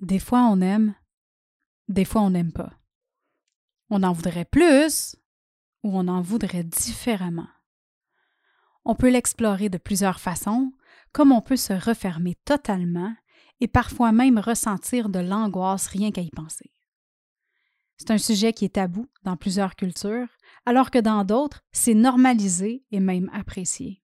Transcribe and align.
des 0.00 0.18
fois 0.18 0.42
on 0.42 0.60
aime, 0.60 0.94
des 1.88 2.04
fois 2.04 2.22
on 2.22 2.30
n'aime 2.30 2.52
pas. 2.52 2.72
On 3.90 4.02
en 4.02 4.12
voudrait 4.12 4.44
plus 4.44 5.16
ou 5.82 5.96
on 5.98 6.08
en 6.08 6.20
voudrait 6.20 6.64
différemment. 6.64 7.48
On 8.84 8.94
peut 8.94 9.10
l'explorer 9.10 9.68
de 9.68 9.78
plusieurs 9.78 10.20
façons, 10.20 10.72
comme 11.12 11.32
on 11.32 11.40
peut 11.40 11.56
se 11.56 11.72
refermer 11.72 12.36
totalement 12.44 13.14
et 13.60 13.68
parfois 13.68 14.12
même 14.12 14.38
ressentir 14.38 15.08
de 15.08 15.18
l'angoisse 15.18 15.88
rien 15.88 16.10
qu'à 16.10 16.20
y 16.20 16.30
penser. 16.30 16.70
C'est 17.96 18.12
un 18.12 18.18
sujet 18.18 18.52
qui 18.52 18.64
est 18.64 18.74
tabou 18.74 19.08
dans 19.24 19.36
plusieurs 19.36 19.74
cultures, 19.74 20.28
alors 20.64 20.90
que 20.90 21.00
dans 21.00 21.24
d'autres, 21.24 21.64
c'est 21.72 21.94
normalisé 21.94 22.84
et 22.92 23.00
même 23.00 23.28
apprécié. 23.32 24.02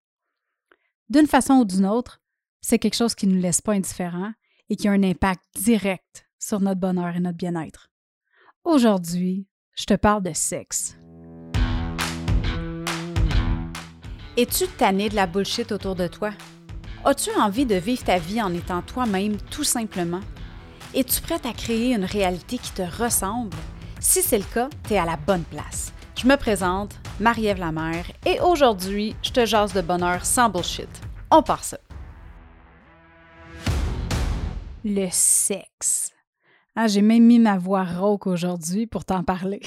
D'une 1.08 1.28
façon 1.28 1.54
ou 1.54 1.64
d'une 1.64 1.86
autre, 1.86 2.20
c'est 2.60 2.78
quelque 2.78 2.96
chose 2.96 3.14
qui 3.14 3.28
ne 3.28 3.34
nous 3.34 3.40
laisse 3.40 3.60
pas 3.60 3.74
indifférents 3.74 4.32
et 4.70 4.76
qui 4.76 4.88
a 4.88 4.92
un 4.92 5.02
impact 5.02 5.42
direct 5.56 6.26
sur 6.38 6.60
notre 6.60 6.80
bonheur 6.80 7.16
et 7.16 7.20
notre 7.20 7.36
bien-être. 7.36 7.88
Aujourd'hui, 8.64 9.46
je 9.74 9.84
te 9.84 9.94
parle 9.94 10.22
de 10.22 10.32
sexe. 10.32 10.96
Es-tu 14.36 14.66
tanné 14.66 15.08
de 15.08 15.14
la 15.14 15.26
bullshit 15.26 15.70
autour 15.70 15.94
de 15.94 16.06
toi? 16.06 16.30
As-tu 17.04 17.30
envie 17.38 17.66
de 17.66 17.76
vivre 17.76 18.02
ta 18.02 18.18
vie 18.18 18.42
en 18.42 18.52
étant 18.52 18.82
toi-même 18.82 19.36
tout 19.50 19.64
simplement? 19.64 20.22
Es-tu 20.94 21.20
prête 21.20 21.46
à 21.46 21.52
créer 21.52 21.94
une 21.94 22.04
réalité 22.04 22.58
qui 22.58 22.72
te 22.72 22.82
ressemble? 22.82 23.56
Si 24.00 24.22
c'est 24.22 24.38
le 24.38 24.44
cas, 24.44 24.68
tu 24.86 24.94
es 24.94 24.98
à 24.98 25.04
la 25.04 25.16
bonne 25.16 25.44
place. 25.44 25.92
Je 26.16 26.26
me 26.26 26.36
présente, 26.36 26.94
Marie-Ève 27.20 27.58
Lamère, 27.58 28.06
et 28.24 28.40
aujourd'hui, 28.40 29.14
je 29.22 29.30
te 29.30 29.44
jase 29.44 29.72
de 29.72 29.80
bonheur 29.80 30.24
sans 30.24 30.48
bullshit. 30.48 30.88
On 31.30 31.42
part 31.42 31.64
ça. 31.64 31.78
Le 34.86 35.08
sexe. 35.10 36.12
Ah, 36.76 36.88
J'ai 36.88 37.00
même 37.00 37.24
mis 37.24 37.38
ma 37.38 37.56
voix 37.56 37.84
rauque 37.84 38.26
aujourd'hui 38.26 38.86
pour 38.86 39.06
t'en 39.06 39.24
parler. 39.24 39.62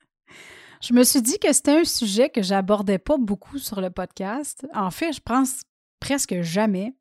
je 0.82 0.92
me 0.92 1.02
suis 1.02 1.22
dit 1.22 1.38
que 1.38 1.50
c'était 1.50 1.80
un 1.80 1.84
sujet 1.84 2.28
que 2.28 2.42
j'abordais 2.42 2.98
pas 2.98 3.16
beaucoup 3.16 3.56
sur 3.56 3.80
le 3.80 3.88
podcast. 3.88 4.66
En 4.74 4.90
fait, 4.90 5.14
je 5.14 5.20
pense 5.20 5.62
presque 5.98 6.42
jamais. 6.42 6.94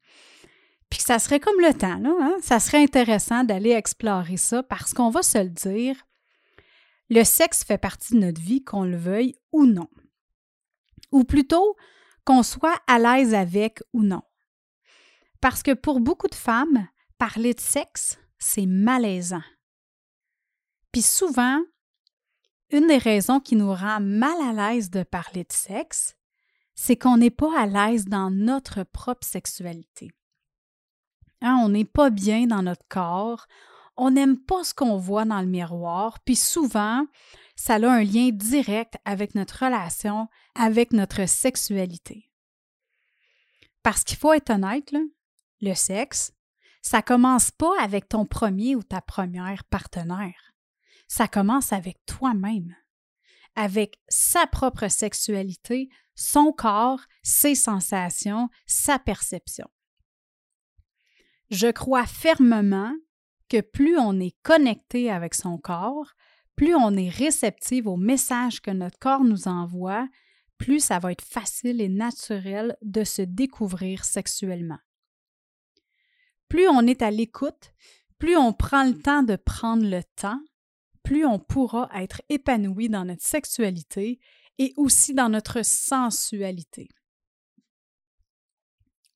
Puis 0.90 1.00
que 1.00 1.04
ça 1.06 1.20
serait 1.20 1.42
comme 1.42 1.60
le 1.60 1.74
temps, 1.74 1.98
là. 1.98 2.16
Hein? 2.22 2.38
Ça 2.42 2.62
serait 2.62 2.82
intéressant 2.82 3.44
d'aller 3.44 3.72
explorer 3.72 4.38
ça 4.38 4.64
parce 4.64 4.94
qu'on 4.94 5.10
va 5.10 5.22
se 5.22 5.40
le 5.40 5.50
dire, 5.50 5.98
le 7.10 7.26
sexe 7.26 7.66
fait 7.66 7.78
partie 7.78 8.14
de 8.14 8.20
notre 8.20 8.40
vie, 8.40 8.64
qu'on 8.64 8.84
le 8.84 8.96
veuille 8.96 9.36
ou 9.52 9.66
non. 9.66 9.90
Ou 11.12 11.26
plutôt, 11.26 11.76
qu'on 12.24 12.42
soit 12.42 12.80
à 12.88 13.00
l'aise 13.00 13.34
avec 13.34 13.84
ou 13.92 14.02
non. 14.02 14.22
Parce 15.42 15.62
que 15.62 15.74
pour 15.74 16.00
beaucoup 16.00 16.30
de 16.30 16.36
femmes, 16.36 16.88
parler 17.18 17.54
de 17.54 17.60
sexe, 17.60 18.18
c'est 18.38 18.66
malaisant. 18.66 19.44
Puis 20.92 21.02
souvent, 21.02 21.62
une 22.70 22.88
des 22.88 22.98
raisons 22.98 23.40
qui 23.40 23.56
nous 23.56 23.74
rend 23.74 24.00
mal 24.00 24.36
à 24.42 24.72
l'aise 24.72 24.90
de 24.90 25.04
parler 25.04 25.44
de 25.44 25.54
sexe, 25.54 26.16
c'est 26.76 26.96
qu'on 26.96 27.18
n'est 27.18 27.32
pas 27.32 27.60
à 27.60 27.66
l'aise 27.66 28.06
dans 28.06 28.30
notre 28.30 28.84
propre 28.84 29.26
sexualité. 29.26 30.12
Hein, 31.42 31.60
on 31.64 31.70
n'est 31.70 31.86
pas 31.86 32.10
bien 32.10 32.48
dans 32.48 32.64
notre 32.64 32.88
corps, 32.88 33.48
on 33.96 34.12
n'aime 34.12 34.38
pas 34.38 34.64
ce 34.64 34.74
qu'on 34.74 34.98
voit 34.98 35.26
dans 35.26 35.42
le 35.42 35.48
miroir, 35.48 36.20
puis 36.20 36.36
souvent, 36.36 37.06
ça 37.56 37.76
a 37.76 37.90
un 37.90 38.04
lien 38.04 38.30
direct 38.30 38.96
avec 39.06 39.34
notre 39.34 39.66
relation, 39.66 40.28
avec 40.56 40.94
notre 40.94 41.28
sexualité. 41.28 42.30
Parce 43.82 44.04
qu'il 44.04 44.18
faut 44.18 44.34
être 44.34 44.52
honnête, 44.52 44.94
le 45.62 45.74
sexe, 45.74 46.34
ça 46.88 47.02
commence 47.02 47.52
pas 47.52 47.74
avec 47.82 48.08
ton 48.08 48.26
premier 48.26 48.78
ou 48.78 48.82
ta 48.82 49.02
première 49.02 49.66
partenaire. 49.66 50.54
Ça 51.10 51.28
commence 51.28 51.74
avec 51.74 51.98
toi-même, 52.06 52.78
avec 53.56 54.00
sa 54.08 54.48
propre 54.48 54.88
sexualité, 54.88 55.90
son 56.16 56.54
corps, 56.54 57.02
ses 57.24 57.56
sensations, 57.56 58.48
sa 58.68 59.00
perception. 59.00 59.68
Je 61.50 61.68
crois 61.68 62.06
fermement 62.06 62.94
que 63.50 63.60
plus 63.60 63.98
on 63.98 64.18
est 64.22 64.38
connecté 64.42 65.12
avec 65.12 65.34
son 65.34 65.58
corps, 65.58 66.14
plus 66.56 66.74
on 66.74 66.96
est 66.96 67.10
réceptif 67.10 67.86
aux 67.86 67.98
messages 67.98 68.62
que 68.62 68.72
notre 68.72 68.98
corps 68.98 69.26
nous 69.26 69.50
envoie, 69.50 70.08
plus 70.58 70.80
ça 70.80 71.00
va 71.00 71.12
être 71.12 71.26
facile 71.26 71.82
et 71.82 71.90
naturel 71.90 72.78
de 72.82 73.04
se 73.04 73.24
découvrir 73.24 74.06
sexuellement. 74.06 74.80
Plus 76.50 76.68
on 76.68 76.88
est 76.88 77.02
à 77.02 77.12
l'écoute, 77.12 77.74
plus 78.20 78.36
on 78.36 78.54
prend 78.54 78.84
le 78.84 78.98
temps 78.98 79.24
de 79.24 79.36
prendre 79.36 79.86
le 79.86 80.04
temps, 80.16 80.42
plus 81.04 81.26
on 81.26 81.40
pourra 81.40 81.90
être 81.96 82.22
épanoui 82.30 82.90
dans 82.90 83.06
notre 83.06 83.24
sexualité 83.24 84.20
et 84.58 84.74
aussi 84.78 85.14
dans 85.14 85.30
notre 85.30 85.64
sensualité. 85.64 86.90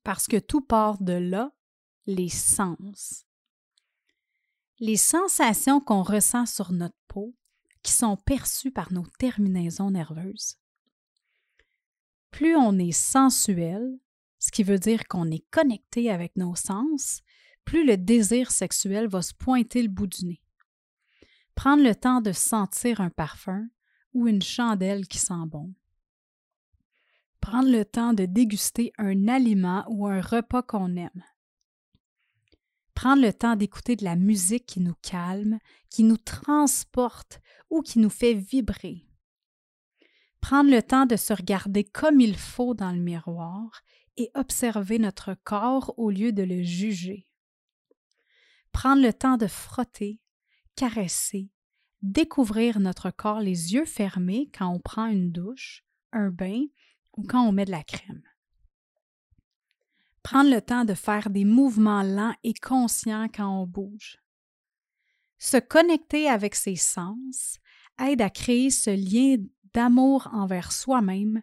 Parce 0.04 0.28
que 0.28 0.38
tout 0.38 0.62
part 0.62 1.02
de 1.02 1.14
là, 1.14 1.52
les 2.06 2.30
sens 2.30 3.26
les 4.82 4.98
sensations 4.98 5.80
qu'on 5.80 6.02
ressent 6.02 6.48
sur 6.48 6.72
notre 6.74 6.98
peau 7.08 7.36
qui 7.84 7.94
sont 7.94 8.18
perçues 8.18 8.72
par 8.72 8.92
nos 8.92 9.06
terminaisons 9.20 9.92
nerveuses. 9.92 10.58
Plus 12.32 12.56
on 12.56 12.78
est 12.80 12.92
sensuel, 12.92 14.00
ce 14.42 14.52
qui 14.52 14.64
veut 14.64 14.78
dire 14.78 15.08
qu'on 15.08 15.32
est 15.32 15.50
connecté 15.52 16.12
avec 16.12 16.36
nos 16.36 16.56
sens, 16.56 17.22
plus 17.64 17.86
le 17.86 17.96
désir 17.96 18.52
sexuel 18.52 19.08
va 19.08 19.22
se 19.22 19.34
pointer 19.34 19.82
le 19.82 19.88
bout 19.88 20.08
du 20.08 20.26
nez. 20.26 20.42
Prendre 21.56 21.84
le 21.84 21.96
temps 21.96 22.20
de 22.20 22.34
sentir 22.34 23.00
un 23.00 23.10
parfum 23.10 23.70
ou 24.14 24.28
une 24.28 24.42
chandelle 24.42 25.08
qui 25.08 25.20
sent 25.20 25.46
bon. 25.46 25.74
Prendre 27.40 27.72
le 27.72 27.86
temps 27.86 28.12
de 28.12 28.26
déguster 28.26 28.92
un 28.98 29.30
aliment 29.30 29.86
ou 29.88 30.08
un 30.08 30.20
repas 30.20 30.62
qu'on 30.62 30.98
aime 30.98 31.24
prendre 33.02 33.24
le 33.24 33.34
temps 33.34 33.56
d'écouter 33.56 33.96
de 33.96 34.04
la 34.04 34.16
musique 34.16 34.68
qui 34.68 34.80
nous 34.80 34.94
calme, 35.02 35.58
qui 35.90 36.04
nous 36.04 36.18
transporte 36.18 37.42
ou 37.72 37.82
qui 37.82 37.98
nous 37.98 38.12
fait 38.12 38.36
vibrer. 38.36 39.08
Prendre 40.40 40.70
le 40.70 40.84
temps 40.84 41.08
de 41.08 41.16
se 41.16 41.34
regarder 41.34 41.84
comme 41.84 42.22
il 42.22 42.38
faut 42.38 42.76
dans 42.76 42.92
le 42.92 43.02
miroir 43.02 43.82
et 44.18 44.32
observer 44.36 45.00
notre 45.00 45.36
corps 45.44 45.94
au 45.98 46.10
lieu 46.10 46.32
de 46.32 46.44
le 46.44 46.64
juger. 46.64 47.28
Prendre 48.72 49.02
le 49.02 49.14
temps 49.14 49.38
de 49.38 49.48
frotter, 49.48 50.20
caresser, 50.76 51.50
découvrir 52.02 52.80
notre 52.80 53.12
corps 53.12 53.42
les 53.42 53.74
yeux 53.74 53.86
fermés 53.86 54.50
quand 54.58 54.70
on 54.70 54.80
prend 54.80 55.08
une 55.08 55.32
douche, 55.32 55.84
un 56.12 56.30
bain 56.30 56.66
ou 57.18 57.24
quand 57.24 57.46
on 57.48 57.52
met 57.52 57.66
de 57.66 57.72
la 57.72 57.84
crème. 57.84 58.24
Prendre 60.24 60.52
le 60.52 60.62
temps 60.62 60.86
de 60.86 60.94
faire 60.94 61.30
des 61.30 61.46
mouvements 61.46 62.04
lents 62.04 62.36
et 62.44 62.54
conscients 62.54 63.28
quand 63.28 63.62
on 63.62 63.66
bouge. 63.66 64.18
Se 65.40 65.58
connecter 65.58 66.30
avec 66.30 66.54
ses 66.56 66.76
sens 66.76 67.58
aide 68.00 68.22
à 68.22 68.30
créer 68.30 68.70
ce 68.70 68.92
lien 68.92 69.44
d'amour 69.74 70.30
envers 70.32 70.72
soi-même 70.72 71.42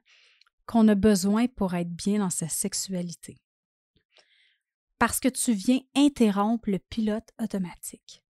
qu'on 0.69 0.87
a 0.89 0.95
besoin 0.95 1.49
pour 1.49 1.75
être 1.75 1.91
bien 1.91 2.19
dans 2.19 2.31
sa 2.31 2.49
sexualité. 2.49 3.39
Parce 4.99 5.19
que 5.19 5.29
tu 5.29 5.53
viens 5.53 5.81
interrompre 5.97 6.71
le 6.71 6.79
pilote 6.79 7.31
automatique. 7.43 8.23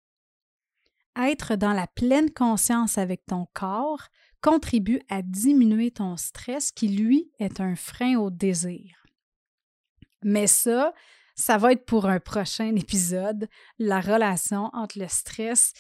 Être 1.17 1.55
dans 1.55 1.73
la 1.73 1.87
pleine 1.87 2.31
conscience 2.31 2.99
avec 2.99 3.25
ton 3.25 3.47
corps 3.53 4.07
contribue 4.41 5.01
à 5.09 5.23
diminuer 5.23 5.89
ton 5.89 6.15
stress 6.15 6.71
qui, 6.71 6.89
lui, 6.89 7.31
est 7.39 7.59
un 7.59 7.75
frein 7.75 8.17
au 8.17 8.29
désir. 8.29 9.03
Mais 10.23 10.45
ça, 10.45 10.93
ça 11.35 11.57
va 11.57 11.71
être 11.71 11.85
pour 11.85 12.05
un 12.05 12.19
prochain 12.19 12.75
épisode, 12.75 13.49
la 13.79 13.99
relation 13.99 14.69
entre 14.73 14.99
le 14.99 15.07
stress 15.07 15.73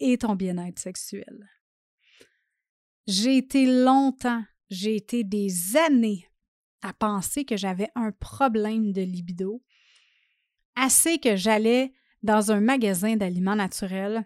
et 0.00 0.18
ton 0.18 0.34
bien-être 0.34 0.80
sexuel. 0.80 1.48
J'ai 3.06 3.36
été 3.36 3.66
longtemps, 3.66 4.42
j'ai 4.70 4.96
été 4.96 5.24
des 5.24 5.76
années 5.76 6.26
à 6.82 6.92
penser 6.92 7.44
que 7.44 7.56
j'avais 7.56 7.90
un 7.94 8.12
problème 8.12 8.92
de 8.92 9.02
libido, 9.02 9.62
assez 10.76 11.18
que 11.18 11.36
j'allais 11.36 11.92
dans 12.22 12.52
un 12.52 12.60
magasin 12.60 13.16
d'aliments 13.16 13.56
naturels 13.56 14.24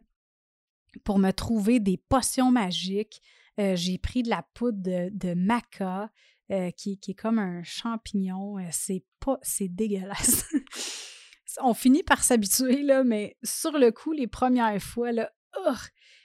pour 1.02 1.18
me 1.18 1.32
trouver 1.32 1.80
des 1.80 1.96
potions 1.96 2.50
magiques. 2.50 3.20
Euh, 3.58 3.74
j'ai 3.76 3.98
pris 3.98 4.22
de 4.22 4.30
la 4.30 4.44
poudre 4.54 4.80
de, 5.10 5.34
maca, 5.34 6.10
euh, 6.50 6.70
qui, 6.72 7.00
est 7.06 7.14
comme 7.14 7.38
un 7.38 7.62
champignon. 7.62 8.58
Euh, 8.58 8.68
c'est 8.70 9.04
pas, 9.20 9.38
c'est 9.42 9.68
dégueulasse. 9.68 10.44
On 11.62 11.74
finit 11.74 12.02
par 12.02 12.22
s'habituer, 12.22 12.82
là, 12.82 13.04
mais 13.04 13.36
sur 13.44 13.72
le 13.72 13.92
coup, 13.92 14.12
les 14.12 14.26
premières 14.26 14.82
fois, 14.82 15.12
là, 15.12 15.30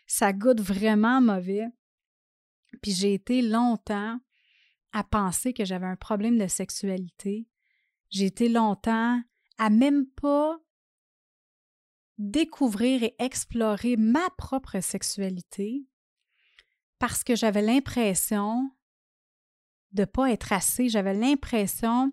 ça 0.07 0.33
goûte 0.33 0.59
vraiment 0.59 1.21
mauvais. 1.21 1.67
Puis 2.81 2.91
j'ai 2.91 3.13
été 3.13 3.41
longtemps 3.41 4.19
à 4.91 5.03
penser 5.03 5.53
que 5.53 5.65
j'avais 5.65 5.85
un 5.85 5.95
problème 5.95 6.37
de 6.37 6.47
sexualité. 6.47 7.47
J'ai 8.09 8.25
été 8.25 8.49
longtemps 8.49 9.21
à 9.57 9.69
même 9.69 10.07
pas 10.07 10.59
découvrir 12.17 13.03
et 13.03 13.15
explorer 13.19 13.95
ma 13.95 14.29
propre 14.37 14.79
sexualité 14.81 15.85
parce 16.97 17.23
que 17.23 17.35
j'avais 17.35 17.61
l'impression 17.61 18.71
de 19.93 20.05
pas 20.05 20.31
être 20.31 20.51
assez. 20.51 20.89
J'avais 20.89 21.13
l'impression, 21.13 22.11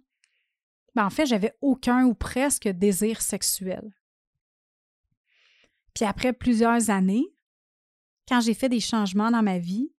ben 0.94 1.06
en 1.06 1.10
fait, 1.10 1.26
j'avais 1.26 1.56
aucun 1.60 2.04
ou 2.04 2.14
presque 2.14 2.68
désir 2.68 3.20
sexuel. 3.20 3.92
Puis 5.92 6.04
après 6.04 6.32
plusieurs 6.32 6.90
années, 6.90 7.34
quand 8.28 8.40
j'ai 8.40 8.54
fait 8.54 8.68
des 8.68 8.80
changements 8.80 9.30
dans 9.30 9.42
ma 9.42 9.58
vie 9.58 9.92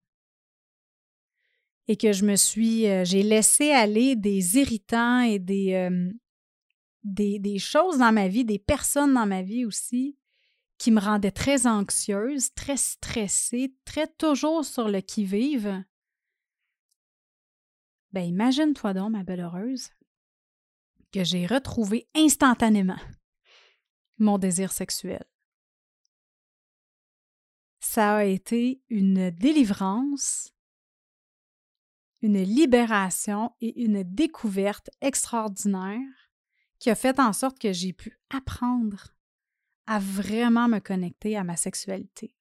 et 1.88 1.98
que 1.98 2.12
je 2.12 2.25
me 2.25 2.36
suis, 2.36 2.88
euh, 2.88 3.06
j'ai 3.06 3.24
laissé 3.24 3.72
aller 3.72 4.16
des 4.16 4.57
irritants 4.57 5.22
et 5.22 5.39
des, 5.39 5.74
euh, 5.74 6.12
des, 7.04 7.39
des, 7.39 7.60
choses 7.60 8.00
dans 8.00 8.12
ma 8.12 8.28
vie, 8.28 8.44
des 8.44 8.60
personnes 8.60 9.13
dans 9.13 9.25
ma 9.25 9.42
vie 9.42 9.66
aussi, 9.66 10.18
qui 10.78 10.92
me 10.92 11.00
rendaient 11.00 11.31
très 11.31 11.66
anxieuse, 11.66 12.54
très 12.54 12.78
stressée, 12.78 13.74
très 13.86 14.07
toujours 14.07 14.66
sur 14.66 14.89
le 14.89 15.01
qui-vive. 15.01 15.84
Ben 18.12 18.24
imagine-toi 18.24 18.94
donc, 18.94 19.12
ma 19.12 19.24
belle 19.24 19.42
heureuse, 19.42 19.89
que 21.12 21.24
j'ai 21.24 21.45
retrouvé 21.45 22.07
instantanément 22.16 23.00
mon 24.18 24.38
désir 24.38 24.72
sexuel. 24.72 25.24
Ça 27.80 28.18
a 28.18 28.24
été 28.25 28.81
une 28.89 29.30
délivrance, 29.31 30.54
une 32.21 32.41
libération 32.41 33.53
et 33.61 33.81
une 33.83 34.03
découverte 34.03 34.89
extraordinaire 35.01 35.99
qui 36.79 36.89
a 36.89 36.95
fait 36.95 37.19
en 37.19 37.33
sorte 37.33 37.59
que 37.59 37.73
j'ai 37.73 37.93
pu 37.93 38.19
apprendre 38.29 39.15
à 39.85 39.99
vraiment 39.99 40.67
me 40.67 40.79
connecter 40.79 41.37
à 41.37 41.43
ma 41.43 41.55
sexualité. 41.55 42.35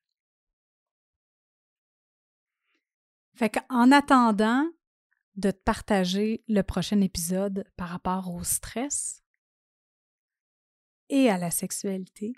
Fait 3.34 3.50
qu'en 3.50 3.92
attendant 3.92 4.66
de 5.36 5.50
te 5.50 5.62
partager 5.62 6.42
le 6.48 6.62
prochain 6.62 7.00
épisode 7.02 7.64
par 7.76 7.90
rapport 7.90 8.34
au 8.34 8.42
stress 8.42 9.22
et 11.10 11.28
à 11.28 11.36
la 11.36 11.50
sexualité, 11.50 12.34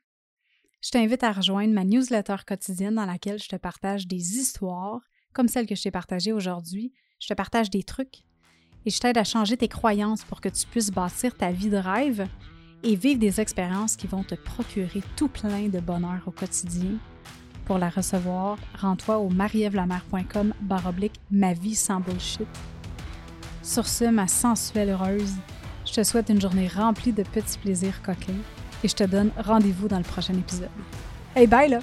je 0.83 0.91
t'invite 0.91 1.23
à 1.23 1.33
rejoindre 1.33 1.73
ma 1.73 1.85
newsletter 1.85 2.37
quotidienne 2.47 2.97
dans 2.97 3.07
laquelle 3.07 3.41
je 3.41 3.49
te 3.49 3.57
partage 3.57 4.07
des 4.07 4.39
histoires 4.39 5.01
comme 5.33 5.49
celle 5.49 5.67
que 5.67 5.75
je 5.75 5.83
t'ai 5.83 5.91
partagée 5.91 6.33
aujourd'hui. 6.33 6.93
Je 7.21 7.29
te 7.29 7.35
partage 7.35 7.71
des 7.71 7.83
trucs 7.83 8.23
et 8.87 8.91
je 8.91 9.01
t'aide 9.01 9.19
à 9.19 9.25
changer 9.25 9.57
tes 9.57 9.69
croyances 9.69 10.25
pour 10.25 10.41
que 10.41 10.49
tu 10.49 10.67
puisses 10.67 10.91
bâtir 10.91 11.37
ta 11.37 11.51
vie 11.51 11.69
de 11.69 11.77
rêve 11.77 12.27
et 12.85 12.95
vivre 12.95 13.19
des 13.19 13.41
expériences 13.41 13.97
qui 13.97 14.07
vont 14.07 14.23
te 14.23 14.37
procurer 14.37 15.03
tout 15.17 15.29
plein 15.29 15.69
de 15.69 15.81
bonheur 15.81 16.21
au 16.27 16.31
quotidien. 16.31 16.93
Pour 17.65 17.79
la 17.79 17.91
recevoir, 17.91 18.57
rends-toi 18.79 19.19
au 19.19 19.29
marievlamer.com 19.29 20.55
baroblique 20.61 21.21
ma 21.31 21.53
vie 21.53 21.75
sans 21.75 22.01
bullshit. 22.01 22.47
Sur 23.63 23.87
ce, 23.87 24.05
ma 24.05 24.29
sensuelle 24.29 24.91
heureuse, 24.91 25.35
je 25.85 25.93
te 25.93 26.03
souhaite 26.05 26.29
une 26.31 26.41
journée 26.41 26.69
remplie 26.69 27.13
de 27.13 27.25
petits 27.25 27.59
plaisirs 27.59 28.01
coquins 28.01 28.33
et 28.85 28.89
je 28.89 28.95
te 28.95 29.05
donne 29.05 29.33
rendez-vous 29.37 29.89
dans 29.89 29.99
le 29.99 30.05
prochain 30.05 30.35
épisode. 30.35 30.71
Hey, 31.35 31.47
bye 31.47 31.69
là! 31.69 31.81